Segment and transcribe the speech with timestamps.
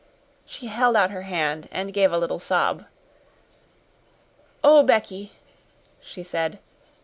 [0.47, 2.85] She held out her hand and gave a little sob.
[4.63, 5.31] "Oh, Becky,"
[6.01, 6.57] she said.